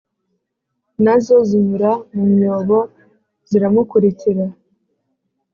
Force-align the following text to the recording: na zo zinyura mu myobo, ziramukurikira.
na 1.03 1.15
zo 1.23 1.37
zinyura 1.49 1.91
mu 2.13 2.23
myobo, 2.33 2.77
ziramukurikira. 3.49 4.45